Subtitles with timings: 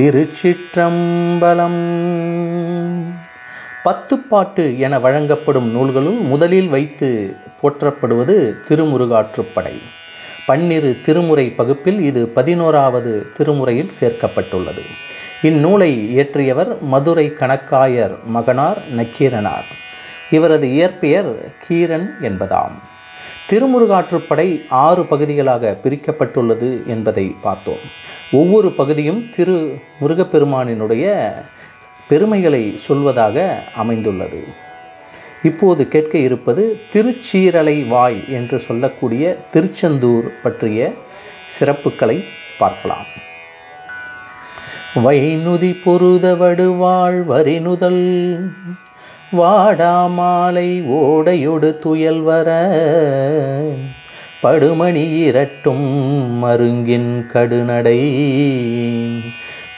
[0.00, 1.80] திருச்சிற்றம்பலம்.
[3.84, 9.82] பத்துப்பாட்டு என வழங்கப்படும் நூல்களுள் முதலில் வைத்து போற்றப்படுவது திருமுருகாற்றுப்படை.
[10.46, 14.84] பன்னிரு திருமுறை பகுப்பில் இது பதினோராவது திருமுறையில் சேர்க்கப்பட்டுள்ளது.
[15.42, 19.68] இந்நூலை இயற்றியவர் மதுரை கணக்காயர் மகனார் நக்கீரனார்.
[20.30, 21.34] இவரது இயற்பெயர்
[21.68, 22.76] கீரன் என்பதாம்.
[23.50, 27.84] திருமுருகாற்றுப்படை ஆறு பகுதிகளாக பிரிக்கப்பட்டுள்ளது என்பதை பார்த்தோம்.
[28.32, 29.56] ஒவ்வொரு பகுதியும் திரு
[30.00, 31.32] முருகப்பெருமானினுடைய
[32.08, 34.44] பெருமைகளை சொல்வதாக அமைந்துள்ளது.
[35.42, 40.92] இப்போது கேட்க இருப்பது திருச்சீரலை வாய் என்று சொல்லக்கூடிய திருச்செந்தூர் பற்றிய
[41.58, 42.24] சிறப்புகளை
[42.58, 43.10] பார்க்கலாம்.
[44.94, 46.66] வைநுதி பொருதவடு
[47.30, 48.02] வரிநுதல்
[49.36, 52.66] வாடாமாலை ஓடையொடு துயல் வர.
[54.42, 58.10] படுமணி இரட்டும் மருங்கின் கடுநடை.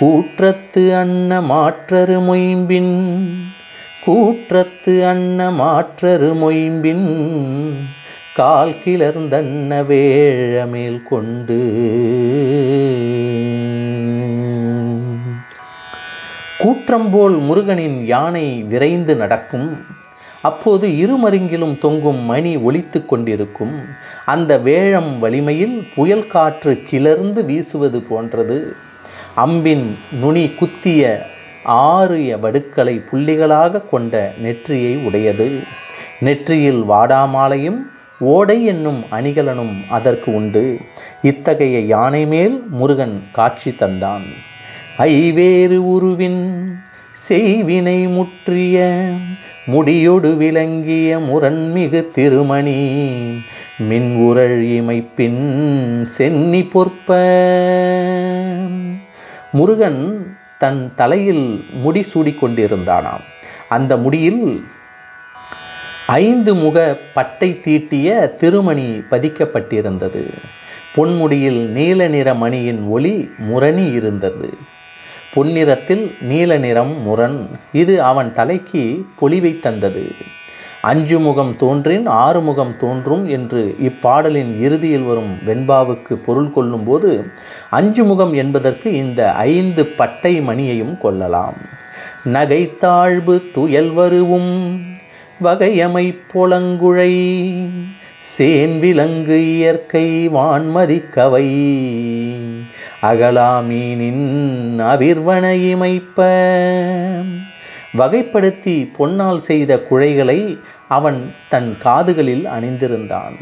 [0.00, 3.20] கூற்றத்து அன்ன மாற்றரு மொயம்பின்.
[4.06, 7.26] கூற்றத்து அன்ன மாற்றரு மொயம்பின்.
[8.34, 11.56] கால் கிளர்ந்தன்ன வேழமேல் கொண்டு.
[16.88, 19.84] கூற்றம்போல் முருகனின் யானை விரைந்து நடக்கும்.
[20.42, 23.74] அப்போது இருமருங்கிலும் தொங்கும் மணி ஒலித்து கொண்டிருக்கும்.
[24.24, 28.76] அந்த வேழம் வலிமையில் புயல் காற்று கிளர்ந்து வீசுவது போன்றது.
[29.36, 29.86] அம்பின்
[30.20, 31.26] நுனி குத்திய
[31.64, 35.60] ஆறிய வடுக்களை புள்ளிகளாக கொண்ட நெற்றியை உடையது.
[36.20, 37.80] நெற்றியில் வாடாமாலையும்
[38.18, 40.78] ஓடை என்னும் அணிகலனும் அதற்கு உண்டு.
[41.22, 44.28] இத்தகைய யானை மேல் முருகன் காட்சி தந்தான்.
[44.98, 46.40] ஐவேறு உருவின்
[47.28, 49.08] செய்வினை முற்றிய
[49.66, 52.80] முடியொடு விளங்கிய முரண்மிகு திருமணி
[53.78, 55.42] மின் உரள் இமைப்பின்
[56.04, 57.08] சென்னி பொற்ப.
[59.52, 63.24] முருகன் தன் தலையில் முடி சூடிக்கொண்டிருந்தானாம்
[63.68, 64.64] அந்த முடியில்
[66.06, 70.24] ஐந்து முக பட்டை தீட்டிய திருமணி பதிக்கப்பட்டிருந்தது.
[70.94, 74.50] பொன்முடியில் நீல நிற மணியின் ஒளி முரணி இருந்தது.
[75.38, 77.48] பொன்னிறத்தில் நீல நிறம் முரண்.
[77.72, 80.12] இது அவன் தலைக்கு பொலிவை தந்தது.
[80.80, 87.30] அஞ்சு முகம் தோன்றின் ஆறு முகம் தோன்றும் என்று இப்பாடலின் இறுதியில் வரும் வெண்பாவுக்கு பொருள் கொள்ளும்போது
[87.70, 91.54] அஞ்சு முகம் என்பதற்கு இந்த ஐந்து பட்டை மணியையும் கொள்ளலாம்.
[92.24, 94.52] நகைத்தாழ்வு துயல் வருவும்.
[95.42, 97.12] வகையமை பொலங்குழை.
[98.38, 101.46] சேன் விலங்கு இயற்கை வான்மதி கவை
[103.02, 104.24] அகலாமீனின்
[104.78, 106.22] அவிர்வன இமைப்ப.
[107.98, 113.36] வகைப்படுத்தி பொன்னால் செய்த குழைகளை அவன் தன் காதுகளில் அணிந்திருந்தான்.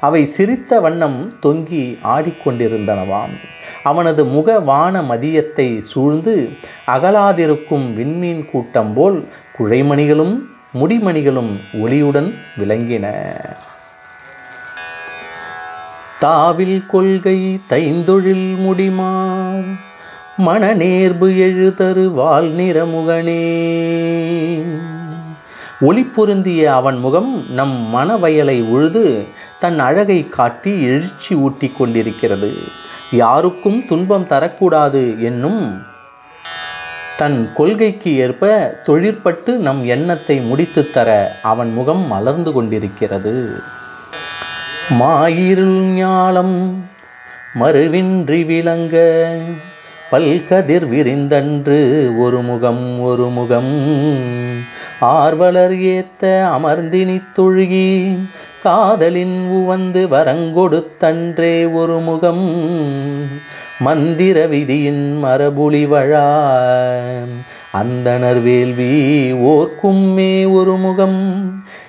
[0.00, 3.36] அவை சிரித்த வண்ணம் தொங்கி ஆடிக்கொண்டிருந்தனவாம்.
[3.82, 6.50] அவனது முக வான மதியத்தை சூழ்ந்து
[6.86, 9.28] அகலாதிருக்கும் விண்மீன் கூட்டம் போல்
[9.58, 13.06] குழைமணிகளும் முடிமணிகளும் ஒளியுடன் விளங்கின.
[16.20, 19.78] தாவில் கொள்கை தைந்தொழில் முடிமார்
[20.38, 23.44] மணநேர்பு எழுதரு வால் நிறமுகனே.
[25.80, 29.26] ஒளி பொருந்திய அவன் முகம் நம் மனவயலை உழுது
[29.60, 32.52] தன் அழகை காட்டி எழுச்சி ஊட்டி கொண்டிருக்கிறது.
[33.10, 35.92] யாருக்கும் துன்பம் தரக்கூடாது என்னும்
[37.16, 38.44] தன் கொள்கைக்கு ஏற்ப
[38.84, 41.10] தொழிற்பட்டு நம் எண்ணத்தை முடித்து தர
[41.42, 43.34] அவன் முகம் மலர்ந்து கொண்டிருக்கிறது.
[45.00, 46.56] மாயிருள் ஞாலம்
[47.60, 48.96] மறுவின்றி விளங்க
[50.14, 51.78] பல்கதிர் விரிந்தன்று
[52.18, 53.72] ஒரு முகம் ஒரு முகம்.
[55.00, 58.18] ஆர்வலர் ஏத்த அமர்ந்தினி தொழுகி
[58.62, 62.44] காதலின் உவந்து வரங்கொடுத்தன்றே ஒரு முகம்.
[63.80, 66.28] மந்திர விதியின் மரபுலி வழா
[67.72, 71.20] அந்தனர் வேள்வி ஓர்க்கும்மே ஒரு முகம்.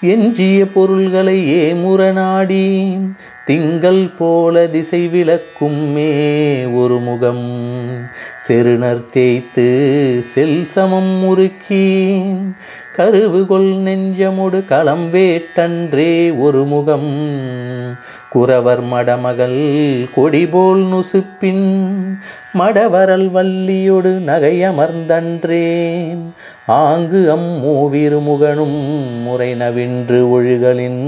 [0.00, 1.38] எஞ்சிய பொருள்களை
[1.72, 2.64] ஏமுறநாடி
[3.46, 6.10] திங்கள் போல திசை விளக்கும்மே
[6.74, 7.44] ஒரு முகம்.
[8.48, 9.66] செருணர் தேய்த்து
[10.22, 11.86] செல் சமம் முறுக்கி
[12.96, 17.12] கருவுகொள் நெஞ்சமுடு களம் வேட்டன்றே ஒரு முகம்.
[18.30, 19.60] குறவர் மடமகள்
[20.14, 21.64] கொடிபோல் நுசுப்பின்
[22.58, 25.66] மடவரல் வள்ளியொடு நகையமர்ந்தன்றே
[26.66, 28.78] ஆங்கு அம்மூவிருமுகனும்
[29.22, 31.02] முறை நவின்று ஒழுகலின்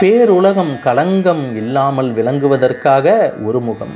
[0.00, 3.94] பேருலகம் களங்கம் இல்லாமல் விளங்குவதற்காக ஒரு முகம்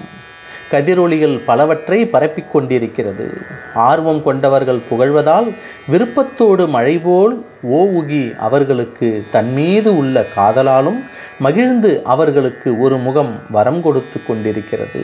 [0.70, 3.26] கதிரொளிகள் பலவற்றை பரப்பிக் கொண்டிருக்கிறது.
[3.74, 5.48] ஆர்வம் கொண்டவர்கள் புகழ்வதால்
[5.88, 7.34] விருப்பத்தோடு மழை போல்
[7.70, 11.00] ஓவுகி அவர்களுக்கு தன்மீது உள்ள காதலாலும்
[11.38, 15.02] மகிழ்ந்து அவர்களுக்கு ஒரு முகம் வரம் கொடுத்து கொண்டிருக்கிறது.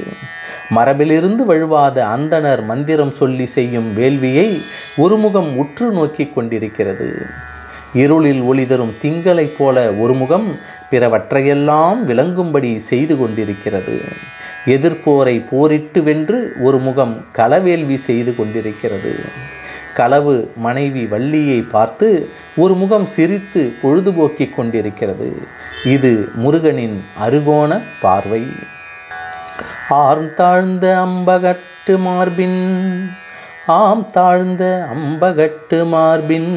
[0.75, 4.49] மரபிலிருந்து வழுவாத அந்தணர் மந்திரம் சொல்லி செய்யும் வேள்வியை
[4.97, 7.11] ஒரு முகம் உற்று நோக்கி கொண்டிருக்கிறது.
[7.95, 10.59] இருளில் ஒளி தரும் திங்களைப் போல ஒரு முகம்
[10.91, 14.03] பிறவற்றையெல்லாம் விளங்கும்படி செய்து கொண்டிருக்கிறது.
[14.67, 19.15] எதிர்ப்போரை போரிட்டு வென்று ஒரு முகம் களவேள்வி செய்து கொண்டிருக்கிறது.
[19.95, 25.37] களவு மனைவி வள்ளியை பார்த்து ஒரு முகம் சிரித்து பொழுதுபோக்கிக் கொண்டிருக்கிறது.
[25.85, 28.43] இது முருகனின் அருகோண பார்வை.
[29.91, 32.61] ஆர்ந்தாழ்ந்த அம்பகட்டு மார்பின்
[33.67, 36.53] ஆம் தாழ்ந்த அம்பகட்டு மார்பின்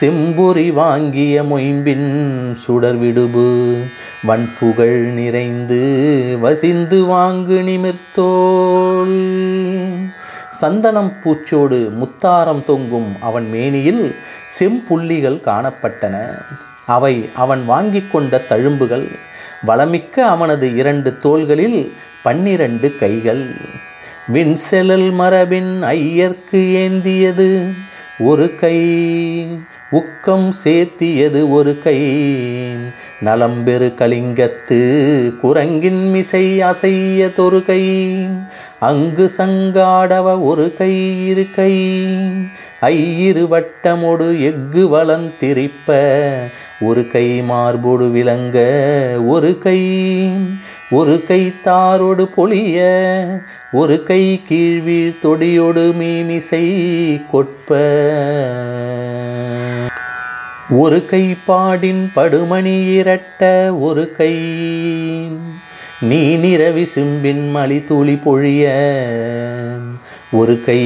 [0.00, 2.08] செம்புரி வாங்கிய மொயம்பின்
[2.54, 3.74] சுடர் விடுபு
[4.24, 5.80] வன்புகழ் நிறைந்து
[6.40, 9.16] வசிந்து வாங்கு நிமிர்த்தோள்.
[10.50, 14.14] சந்தனம் பூச்சோடு முத்தாரம் தொங்கும் அவன் மேனியில்
[14.58, 16.44] செம்புள்ளிகள் காணப்பட்டன.
[16.86, 19.08] அவை அவன் வாங்கி கொண்ட தழும்புகள்
[19.66, 21.92] வளமிக்க அவனது இரண்டு தோள்களில்
[22.22, 23.50] பன்னிரண்டு கைகள்.
[24.28, 27.72] விண்செலல் மரபின் ஐயர்க்கு ஏந்தியது.
[28.18, 28.90] ஒரு கை.
[29.90, 32.18] உக்கம் சேர்த்தியது ஒரு கை.
[33.24, 34.80] நலம்பெரு கலிங்கத்து
[35.36, 38.08] குரங்கின் மிசை அசைய தொரு கை.
[38.80, 41.96] அங்கு சங்காடவ ஒரு கை இரு கை
[42.80, 45.96] ஐயிரு வட்டமொடு எஃகு வளந்திரிப்ப
[46.80, 48.58] ஒரு கை மார்பொடு விளங்க
[49.26, 50.28] ஒரு கை.
[50.90, 53.26] ஒரு கை தாரோடு பொழிய.
[53.72, 56.90] ஒரு கை கீழ்வீழ் தொடியோடு மீமிசை
[57.30, 58.00] கொட்ப.
[60.70, 64.34] ஒரு கை பாடின் படுமணி இரட்ட ஒரு கை.
[66.00, 68.70] நீ நிறவி சிம்பின் மலி துளி பொழிய.
[70.32, 70.80] ஒரு கை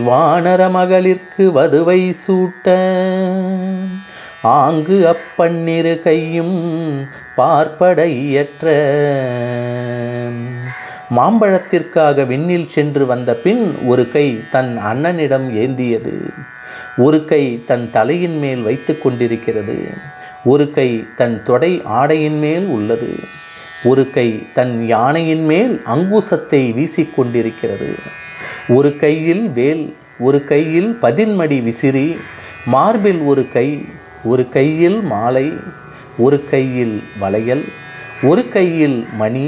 [0.00, 2.76] வானர மகளிர்க்கு வதுவை சூட்ட.
[4.42, 7.06] ஆங்கு அப்பன்னிரு கையும்
[7.36, 8.66] பார்ப்படையற்ற.
[11.16, 16.32] மாம்பழத்திற்காக விண்ணில் சென்று வந்த பின் ஒரு கை தன் அண்ணனிடம் ஏந்தியது.
[16.96, 19.76] ஒரு கை தன் தலையின் மேல் வைத்து கொண்டிருக்கிறது
[20.44, 23.10] ஒரு கை தன் தொடை ஆடையின் மேல் உள்ளது
[23.84, 27.90] ஒரு கை தன் யானையின் மேல் அங்குசத்தை வீசிக்கொண்டிருக்கிறது
[28.68, 29.84] ஒரு கையில் வேல்
[30.18, 32.06] ஒரு கையில் பதின்மடி விசிறி
[32.66, 33.68] மார்பில் ஒரு கை
[34.24, 35.46] ஒரு கையில் மாலை
[36.18, 37.64] ஒரு கையில் வளையல்
[38.22, 39.46] ஒரு கையில் மணி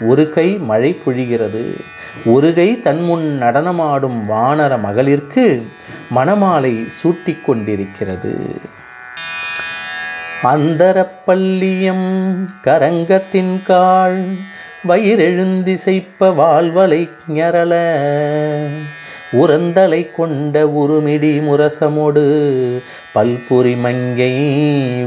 [0.00, 1.80] ஒரு கை மழை பொழிகிறது
[2.24, 5.62] ஒரு கை தன்முன் நடனமாடும் வானர மகளிர்க்கு
[6.14, 8.60] மணமாலை சூட்டிக் கொண்டிருக்கிறது.
[10.42, 12.34] அந்தரப்பள்ளியம்
[12.64, 14.36] கரங்கத்தின் கால்
[14.88, 17.74] வயிறெழுந்திசைப்ப வாழ்வலை ஞரல.
[19.32, 22.22] உரந்தலை கொண்ட உருமிடி முரசமோடு
[23.14, 24.32] பல்புரி மங்கை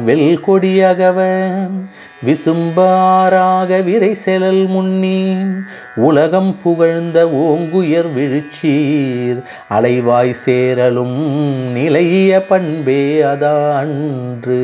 [0.06, 1.20] வெல்கொடியகவ
[2.26, 5.38] விசும்பாராக விரை செலல் முன்னி
[5.96, 11.18] உலகம் புகழ்ந்த ஓங்குயர் விழுச்சீர் அலைவாய் சேரலும்
[11.74, 14.62] நிலைய பண்பே அதான்று.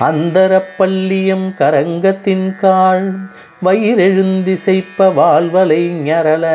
[0.00, 3.30] அந்தரப்பள்ளியம் கரங்கத்தின் கால்
[3.64, 6.46] வயிறெழுந்திசைப்ப வாழ்வலை ஞரல.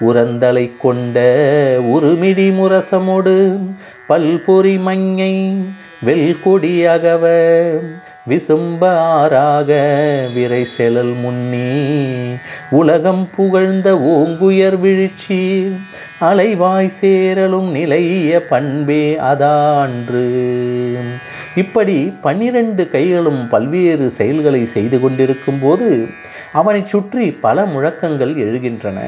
[0.00, 1.20] உரந்தலை கொண்ட
[1.80, 3.58] உருமிடி முரசமொடு
[4.06, 5.64] பல்பொறி மஞ்சை
[6.04, 7.24] வெல்கொடி அகவ.
[8.28, 9.70] விசும்ப ஆறாக
[10.34, 12.36] விரை செலல் முன்னி.
[12.70, 15.72] உலகம் புகழ்ந்த ஓங்குயர் வீழ்ச்சி
[16.20, 20.26] அலைவாய் சேரலும் நிலைய பண்பே அதான்று.
[21.54, 26.06] இப்படி பன்னிரண்டு கைகளும் பல்வேறு செயல்களை செய்து கொண்டிருக்கும் போது
[26.52, 28.98] அவனைச் சுற்றி பல முழக்கங்கள் எழுகின்றன.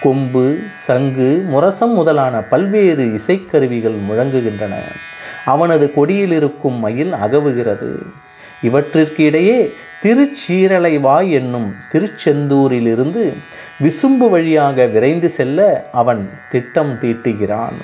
[0.00, 4.74] கொம்பு சங்கு முரசம் முதலான பல்வேறு இசைக்கருவிகள் முழங்குகின்றன.
[5.44, 7.96] அவனது கொடியில் இருக்கும் மயில் அகவுகிறது.
[8.62, 13.36] இவற்றிற்கு இடையே திருச்சீரலைவாய் என்னும் திருச்செந்தூரிலிருந்து
[13.80, 17.80] விசும்பு வழியாக விரைந்து செல்ல அவன் திட்டம் தீட்டுகிறான்.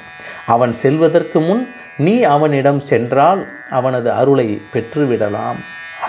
[0.47, 5.57] அவன் செல்வதற்கு முன் நீ அவனிடம் சென்றால் அவனது அருளை பெற்றுவிடலாம்.